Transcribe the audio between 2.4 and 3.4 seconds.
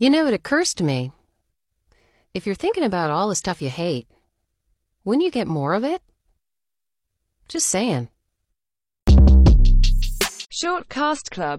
you're thinking about all the